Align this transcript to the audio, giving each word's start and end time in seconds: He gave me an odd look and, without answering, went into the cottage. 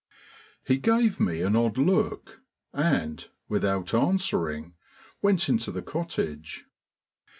He 0.65 0.79
gave 0.79 1.19
me 1.19 1.43
an 1.43 1.55
odd 1.55 1.77
look 1.77 2.41
and, 2.73 3.29
without 3.47 3.93
answering, 3.93 4.73
went 5.21 5.47
into 5.47 5.69
the 5.69 5.83
cottage. 5.83 6.65